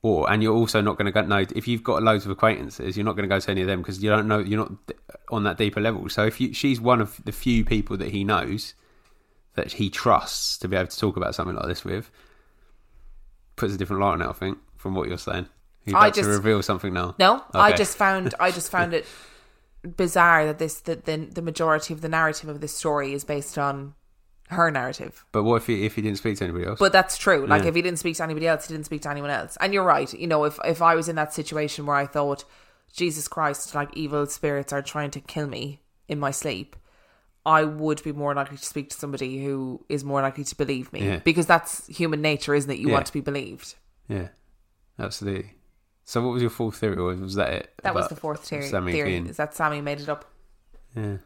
[0.02, 1.22] Or and you're also not going to go.
[1.22, 3.66] No, if you've got loads of acquaintances, you're not going to go to any of
[3.66, 4.38] them because you don't know.
[4.38, 4.72] You're not
[5.30, 6.06] on that deeper level.
[6.10, 8.74] So if you, she's one of the few people that he knows
[9.54, 12.10] that he trusts to be able to talk about something like this with,
[13.56, 14.26] puts a different light on it.
[14.28, 15.48] I think from what you're saying.
[15.86, 17.14] You're I just- reveal something now.
[17.18, 19.06] no, I just found I just found it
[19.96, 23.56] bizarre that this that the the majority of the narrative of this story is based
[23.56, 23.94] on
[24.50, 25.24] her narrative.
[25.32, 26.78] But what if he if he didn't speak to anybody else?
[26.78, 27.46] But that's true.
[27.46, 27.68] Like Yeah.
[27.70, 29.56] if he didn't speak to anybody else, he didn't speak to anyone else.
[29.60, 30.12] And you're right.
[30.14, 32.44] You know, if if I was in that situation where I thought,
[32.92, 36.76] Jesus Christ, like evil spirits are trying to kill me in my sleep,
[37.44, 40.92] I would be more likely to speak to somebody who is more likely to believe
[40.92, 41.04] me.
[41.04, 41.18] Yeah.
[41.18, 42.78] Because that's human nature, isn't it?
[42.78, 42.94] You Yeah.
[42.94, 43.74] want to be believed.
[44.08, 44.28] yeah,
[44.98, 45.54] absolutely.
[46.04, 47.74] So what was your fourth theory, or was that it?
[47.82, 48.68] That was the fourth theory.
[48.68, 50.24] Sammy theory being- is that Sammy made it up.
[50.94, 51.16] Yeah,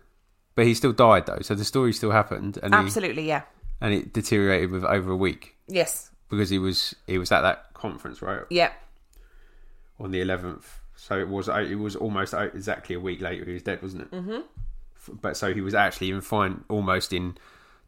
[0.61, 3.45] but he still died though, so the story still happened, and he, Absolutely, yeah.
[3.81, 6.11] and it deteriorated with over a week Yes.
[6.29, 8.73] because he was he was at that conference right Yeah.
[9.99, 10.81] on the eleventh.
[10.97, 14.11] So it was it was almost exactly a week later he was dead, wasn't it?
[14.11, 14.43] Mhm.
[15.23, 17.39] But so he was actually in fine, almost in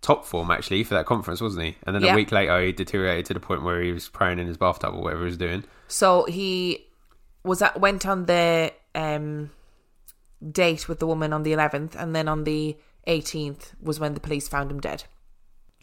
[0.01, 1.77] top form actually for that conference, wasn't he?
[1.87, 2.15] And then Yeah.
[2.15, 4.95] a week later he deteriorated to the point where he was praying in his bathtub
[4.95, 5.65] or whatever he was doing.
[5.89, 6.87] So he
[7.45, 9.51] was at went on the um
[10.51, 12.77] date with the woman on the 11th and then on the
[13.07, 15.05] 18th was when the police found him dead.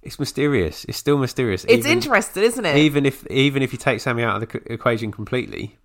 [0.01, 0.85] It's mysterious.
[0.85, 1.65] It's still mysterious.
[1.67, 2.77] It's interesting, isn't it?
[2.77, 5.77] Even if even if you take Sammy out of the c- equation completely,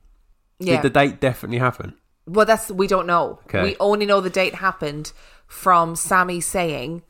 [0.60, 0.80] Yeah.
[0.80, 1.94] did the date definitely happen?
[2.26, 3.40] Well, that's we don't know.
[3.46, 3.62] Okay.
[3.62, 5.12] We only know the date happened
[5.48, 7.02] from Sammy saying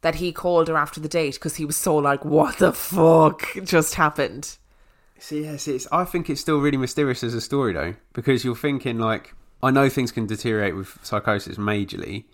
[0.00, 3.42] that he called her after the date because he was so like, "What the fuck
[3.62, 4.56] just happened?"
[5.18, 5.86] See, yes, it's.
[5.92, 9.34] I think it's still really mysterious as a story though, because you're thinking like,
[9.66, 12.24] I know things can deteriorate with psychosis majorly,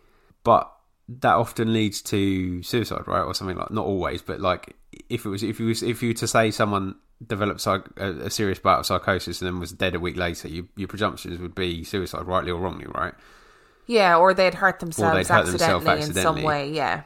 [0.44, 0.72] but
[1.08, 3.70] that often leads to suicide, right, or something like.
[3.70, 4.76] Not always, but like
[5.08, 8.10] if it was, if you was, if you were to say someone developed psych, a,
[8.10, 11.38] a serious bout of psychosis and then was dead a week later, you, your presumptions
[11.38, 13.14] would be suicide, rightly or wrongly, right?
[13.86, 16.70] Yeah, or they'd hurt themselves, they'd hurt themselves accidentally, in some way.
[16.70, 17.02] Yeah,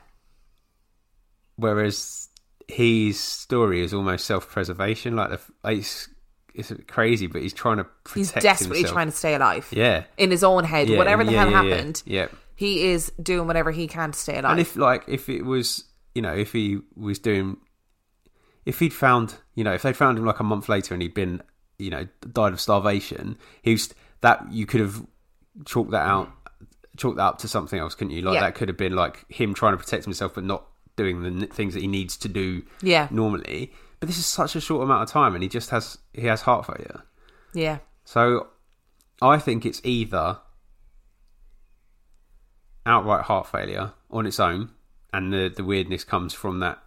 [1.56, 2.28] Whereas
[2.68, 5.16] his story is almost self-preservation.
[5.16, 6.08] Like the, it's
[6.56, 8.94] it's crazy, but he's trying to protect he's desperately himself.
[8.94, 9.68] trying to stay alive.
[9.70, 10.04] Yeah.
[10.16, 12.26] in his own head, Yeah, whatever the yeah, hell yeah, happened, Yeah.
[12.54, 14.52] he is doing whatever he can to stay alive.
[14.52, 15.84] And if like if it was
[16.14, 17.58] you know if he was doing
[18.64, 21.14] if he'd found you know if they'd found him like a month later and he'd
[21.14, 21.42] been
[21.78, 23.92] you know died of starvation, he was
[24.22, 25.04] that you could have
[25.66, 26.30] chalked that out,
[26.96, 28.22] chalked that up to something else, couldn't you?
[28.22, 30.64] Like that could have been like him trying to protect himself but not
[30.96, 33.08] doing the things that he needs to do Yeah.
[33.10, 33.72] normally.
[34.00, 36.42] But this is such a short amount of time, and he just has he has
[36.42, 37.02] heart failure.
[37.54, 38.48] yeah, So
[39.22, 40.38] I think it's either
[42.84, 44.70] outright heart failure on its own,
[45.12, 46.78] and the the weirdness comes from that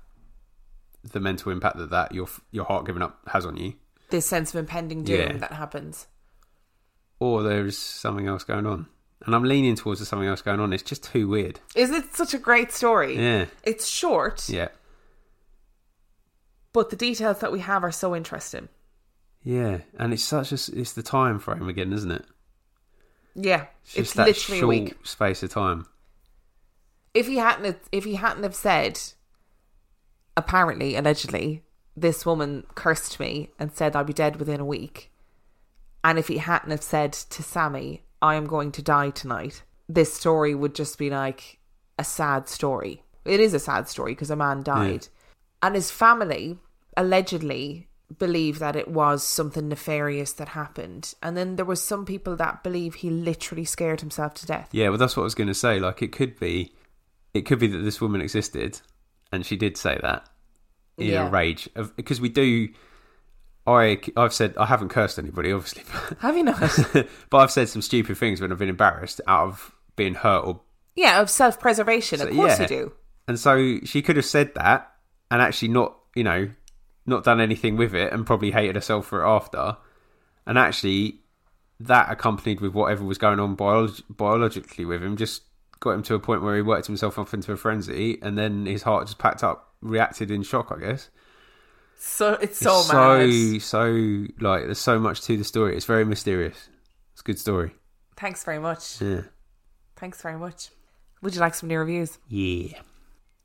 [1.04, 3.74] the mental impact that that your your heart giving up has on you,
[4.10, 5.38] this sense of impending doom Yeah.
[5.38, 6.08] that happens.
[7.22, 8.88] or there's something else going on.
[9.26, 10.72] And I'm leaning towards there's something else going on.
[10.72, 11.60] It's just too weird.
[11.76, 13.18] Isn't it such a great story?
[13.18, 13.48] Yeah.
[13.64, 14.70] It's short, Yeah.
[16.74, 18.70] But the details that we have are so interesting.
[19.44, 22.26] Yeah, and it's such a it's the time frame again, isn't it?
[23.36, 25.06] Yeah, It's it's, that literally a short week.
[25.06, 25.86] space of time.
[27.14, 29.00] If he hadn't, if he hadn't have said,
[30.36, 31.64] apparently, allegedly,
[31.96, 35.12] this woman cursed me and said I'd be dead within a week,
[36.04, 40.14] and if he hadn't have said to Sammy, "I am going to die tonight," this
[40.14, 41.60] story would just be like
[41.98, 43.04] a sad story.
[43.26, 45.08] It is a sad story because a man died,
[45.62, 46.58] and his family
[46.98, 47.88] allegedly
[48.18, 52.64] believe that it was something nefarious that happened, and then there was some people that
[52.64, 54.70] believe he literally scared himself to death.
[54.72, 55.80] Yeah, well, that's what I was going to say.
[55.80, 56.74] Like, it could be,
[57.34, 58.80] it could be that this woman existed,
[59.32, 60.28] and she did say that
[60.98, 61.28] in Yeah.
[61.28, 61.70] a rage.
[61.96, 62.70] Because we do,
[63.68, 65.84] I, I've said I haven't cursed anybody, obviously,
[66.20, 66.60] Have you not?
[67.30, 70.62] but I've said some stupid things when I've been embarrassed out of being hurt or.
[70.96, 72.20] Yeah, of self preservation.
[72.22, 72.62] Of course yeah.
[72.64, 72.92] you do.
[73.28, 74.89] And so she could have said that
[75.32, 76.50] and actually not, you know,
[77.06, 79.78] not done anything with it, and probably hated herself for it after.
[80.46, 81.20] And actually,
[81.80, 85.44] that accompanied with whatever was going on biolog- biologically with him just
[85.80, 88.66] got him to a point where he worked himself up into a frenzy and then
[88.66, 91.10] his heart just packed up reacted in shock i guess
[91.98, 93.62] So it's so so mad.
[93.62, 96.68] so like there's so much to the story it's very mysterious
[97.14, 97.72] it's a good story
[98.18, 99.00] Thanks very much.
[99.00, 99.22] Yeah.
[99.96, 100.72] Thanks very much.
[101.22, 102.18] Would you like some new reviews?
[102.28, 102.78] Yeah.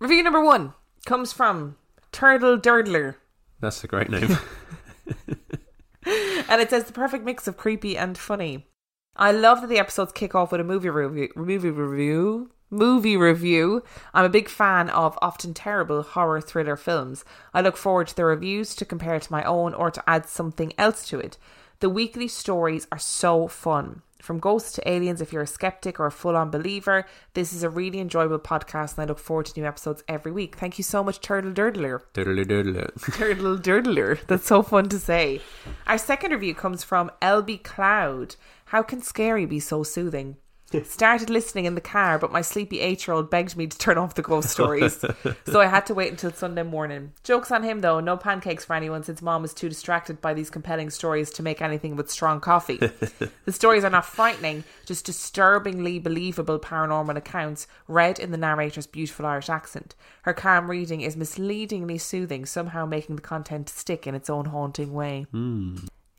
[0.00, 0.74] Review number one
[1.04, 1.76] comes from
[2.12, 3.16] Turtle Durdler.
[3.60, 4.38] That's a great name.
[6.06, 8.66] and it says the perfect mix of creepy and funny.
[9.16, 11.28] I love that the episodes kick off with a movie review.
[11.36, 12.50] Movie review.
[12.70, 13.84] Movie review.
[14.12, 17.24] I'm a big fan of often terrible horror thriller films.
[17.52, 20.72] I look forward to the reviews to compare to my own or to add something
[20.76, 21.38] else to it.
[21.80, 24.02] The weekly stories are so fun.
[24.24, 27.04] From ghosts to aliens, if you're a skeptic or a full on believer,
[27.34, 30.56] this is a really enjoyable podcast and I look forward to new episodes every week.
[30.56, 32.00] Thank you so much, Turtle Durdler.
[33.12, 34.26] Turtle Durdler.
[34.26, 35.42] That's so fun to say.
[35.86, 38.36] Our second review comes from LB Cloud.
[38.64, 40.38] How can scary be so soothing?
[40.82, 43.98] Started listening in the car, but my sleepy eight year old begged me to turn
[43.98, 45.04] off the ghost stories.
[45.46, 47.12] so I had to wait until Sunday morning.
[47.22, 50.50] Jokes on him though, no pancakes for anyone since mom was too distracted by these
[50.50, 52.76] compelling stories to make anything but strong coffee.
[53.44, 59.26] the stories are not frightening, just disturbingly believable paranormal accounts read in the narrator's beautiful
[59.26, 59.94] Irish accent.
[60.22, 64.92] Her calm reading is misleadingly soothing, somehow making the content stick in its own haunting
[64.92, 65.26] way.
[65.30, 65.76] Hmm.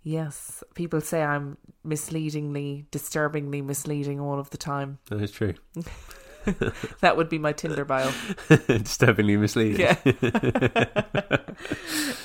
[0.07, 4.99] Yes, people say I'm misleadingly, disturbingly misleading all of the time.
[5.09, 5.55] That is true.
[7.01, 8.11] That would be my Tinder bio.
[8.67, 9.79] Disturbingly misleading.
[9.79, 9.97] Yeah.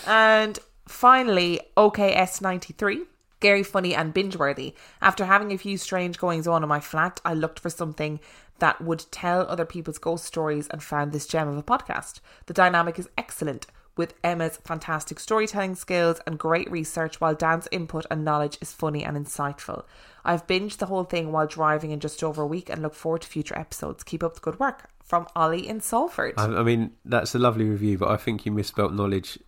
[0.07, 3.07] and finally, OKS93.
[3.39, 4.75] Scary, funny, and binge worthy.
[5.01, 8.21] After having a few strange goings on in my flat, I looked for something
[8.59, 12.21] that would tell other people's ghost stories and found this gem of a podcast.
[12.45, 13.67] The dynamic is excellent,
[13.97, 19.05] with Emma's fantastic storytelling skills and great research, while Dan's input and knowledge is funny
[19.05, 19.85] and insightful.
[20.25, 23.23] I've binged the whole thing while driving in just over a week and look forward
[23.23, 24.05] to future episodes.
[24.05, 24.91] Keep up the good work.
[25.03, 26.35] From Ollie in Salford.
[26.37, 29.39] I, I mean, that's a lovely review, but I think you misspelt knowledge.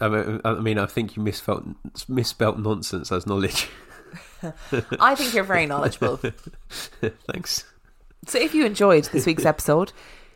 [0.00, 1.64] I mean, I mean, I think you misspelt
[2.08, 3.68] misspelt nonsense as knowledge.
[5.00, 6.16] I think you're very knowledgeable.
[7.30, 7.64] Thanks.
[8.26, 9.92] So if you enjoyed this week's episode,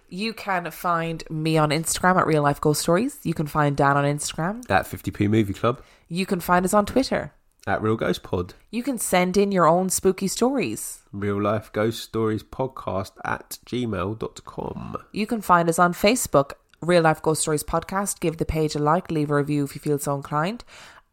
[0.09, 3.18] you can find me on Instagram at Real Life Ghost Stories.
[3.22, 4.68] You can find Dan on Instagram.
[4.70, 5.82] At 50p Movie Club.
[6.09, 7.32] You can find us on Twitter.
[7.66, 8.54] At Real Ghost Pod.
[8.70, 11.00] You can send in your own spooky stories.
[11.12, 14.96] Real Life Ghost Stories Podcast at gmail.com.
[15.12, 18.20] You can find us on Facebook, Real Life Ghost Stories Podcast.
[18.20, 20.62] Give the page a like, leave a review if you feel so inclined.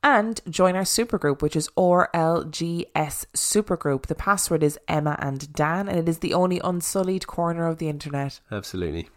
[0.06, 4.08] And join our supergroup, which is RLGS Supergroup.
[4.08, 7.88] The password is Emma and Dan, and it is the only unsullied corner of the
[7.88, 8.42] internet.
[8.52, 9.10] Absolutely.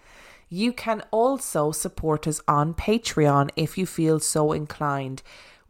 [0.49, 5.25] You can also support us on Patreon if you feel so inclined.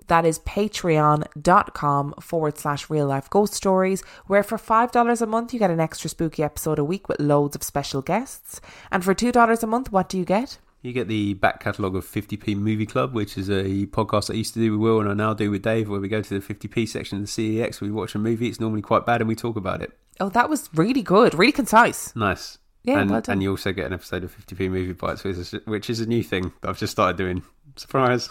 [0.08, 5.58] That is patreon.com forward slash real life ghost stories, where for $5 a month you
[5.58, 8.60] get an extra spooky episode a week with loads of special guests.
[8.92, 10.58] And for $2 a month, what do you get?
[10.86, 14.54] You get the back catalogue of 50p Movie Club, which is a podcast I used
[14.54, 16.54] to do with Will and I now do with Dave, where we go to the
[16.54, 19.34] 50p section of the CEX, we watch a movie, it's normally quite bad, and we
[19.34, 19.98] talk about it.
[20.20, 22.14] Oh, that was really good, really concise.
[22.14, 22.58] Nice.
[22.84, 25.54] Yeah, and, well and you also get an episode of 50p Movie Bites, which is,
[25.64, 27.42] which is a new thing that I've just started doing.
[27.74, 28.30] Surprise.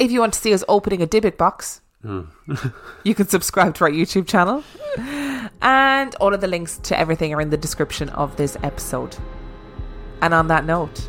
[0.00, 2.22] If you want to see us opening a Dybbuk box, hmm.
[3.04, 4.64] you can subscribe to our YouTube channel.
[5.62, 9.16] And all of the links to everything are in the description of this episode.
[10.20, 11.08] And on that note,